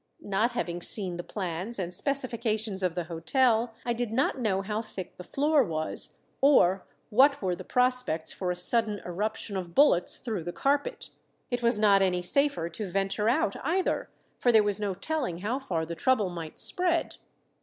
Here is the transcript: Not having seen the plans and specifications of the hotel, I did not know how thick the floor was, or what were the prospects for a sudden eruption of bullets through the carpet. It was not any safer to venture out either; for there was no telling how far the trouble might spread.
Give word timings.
Not 0.25 0.53
having 0.53 0.81
seen 0.81 1.17
the 1.17 1.23
plans 1.23 1.77
and 1.77 1.93
specifications 1.93 2.81
of 2.81 2.95
the 2.95 3.03
hotel, 3.03 3.71
I 3.85 3.93
did 3.93 4.11
not 4.11 4.39
know 4.39 4.63
how 4.63 4.81
thick 4.81 5.15
the 5.17 5.23
floor 5.23 5.63
was, 5.63 6.21
or 6.41 6.87
what 7.11 7.39
were 7.39 7.55
the 7.55 7.63
prospects 7.63 8.33
for 8.33 8.49
a 8.49 8.55
sudden 8.55 8.97
eruption 9.05 9.55
of 9.55 9.75
bullets 9.75 10.17
through 10.17 10.43
the 10.45 10.51
carpet. 10.53 11.11
It 11.51 11.61
was 11.61 11.77
not 11.77 12.01
any 12.01 12.23
safer 12.23 12.67
to 12.67 12.89
venture 12.89 13.29
out 13.29 13.55
either; 13.63 14.09
for 14.39 14.51
there 14.51 14.63
was 14.63 14.79
no 14.79 14.95
telling 14.95 15.41
how 15.41 15.59
far 15.59 15.85
the 15.85 15.93
trouble 15.93 16.29
might 16.31 16.57
spread. 16.57 17.17